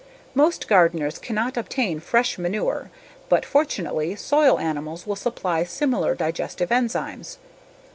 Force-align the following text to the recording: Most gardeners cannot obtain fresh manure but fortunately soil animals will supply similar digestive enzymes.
Most 0.33 0.67
gardeners 0.67 1.19
cannot 1.19 1.57
obtain 1.57 1.99
fresh 1.99 2.39
manure 2.39 2.89
but 3.29 3.45
fortunately 3.45 4.15
soil 4.15 4.57
animals 4.57 5.05
will 5.05 5.15
supply 5.15 5.63
similar 5.63 6.15
digestive 6.15 6.69
enzymes. 6.71 7.37